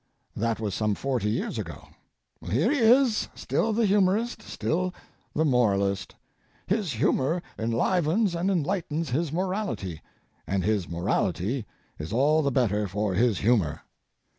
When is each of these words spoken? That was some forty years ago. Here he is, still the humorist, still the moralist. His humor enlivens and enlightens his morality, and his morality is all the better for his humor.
That 0.35 0.59
was 0.59 0.73
some 0.73 0.95
forty 0.95 1.29
years 1.29 1.59
ago. 1.59 1.89
Here 2.49 2.71
he 2.71 2.79
is, 2.79 3.27
still 3.35 3.71
the 3.71 3.85
humorist, 3.85 4.41
still 4.41 4.95
the 5.35 5.45
moralist. 5.45 6.15
His 6.65 6.93
humor 6.93 7.43
enlivens 7.59 8.33
and 8.33 8.49
enlightens 8.49 9.11
his 9.11 9.31
morality, 9.31 10.01
and 10.47 10.63
his 10.63 10.89
morality 10.89 11.67
is 11.99 12.11
all 12.11 12.41
the 12.41 12.49
better 12.49 12.87
for 12.87 13.13
his 13.13 13.41
humor. 13.41 13.83